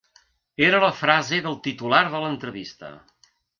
Era 0.67 0.79
la 0.83 0.89
frase 1.01 1.39
del 1.49 1.59
titular 1.69 2.01
de 2.17 2.25
l’entrevista. 2.25 2.93